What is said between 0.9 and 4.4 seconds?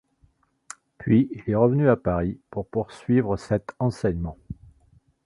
Puis il est revenu à Paris pour poursuivre cet enseignement.